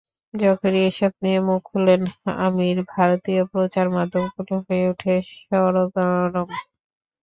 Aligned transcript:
যখনই 0.33 0.81
এসব 0.89 1.11
নিয়ে 1.23 1.39
মুখ 1.47 1.61
খোলেন 1.69 2.01
আমির, 2.39 2.77
ভারতীয় 2.93 3.41
প্রচারমাধ্যমগুলো 3.51 4.53
হয়ে 4.65 4.85
ওঠে 4.91 5.13
সরগরম। 5.39 6.49